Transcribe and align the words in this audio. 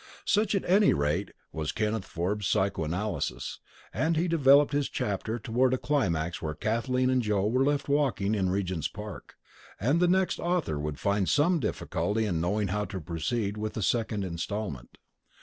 Such 0.25 0.55
at 0.55 0.65
any 0.67 0.93
rate 0.95 1.29
was 1.51 1.71
Kenneth 1.71 2.05
Forbes's 2.05 2.49
psycho 2.49 2.85
analysis, 2.85 3.59
and 3.93 4.17
he 4.17 4.27
developed 4.27 4.73
his 4.73 4.89
chapter 4.89 5.37
toward 5.37 5.75
a 5.75 5.77
climax 5.77 6.41
where 6.41 6.55
Kathleen 6.55 7.11
and 7.11 7.21
Joe 7.21 7.45
were 7.45 7.63
left 7.63 7.87
walking 7.87 8.33
in 8.33 8.49
Regent's 8.49 8.87
Park, 8.87 9.35
and 9.79 9.99
the 9.99 10.07
next 10.07 10.39
author 10.39 10.79
would 10.79 10.97
find 10.97 11.29
some 11.29 11.59
difficulty 11.59 12.25
in 12.25 12.41
knowing 12.41 12.69
how 12.69 12.85
to 12.85 12.99
proceed 12.99 13.57
with 13.57 13.73
the 13.73 13.83
second 13.83 14.23
instalment. 14.25 14.97